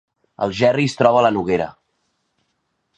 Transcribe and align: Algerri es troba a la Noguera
Algerri 0.45 0.87
es 0.91 0.97
troba 1.01 1.21
a 1.21 1.25
la 1.27 1.33
Noguera 1.37 1.69